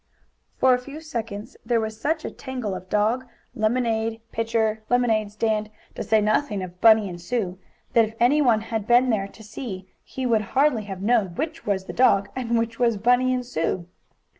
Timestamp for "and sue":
7.07-7.59, 13.31-13.85